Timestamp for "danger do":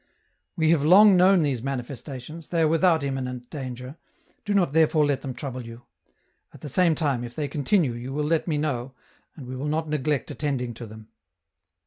3.51-4.55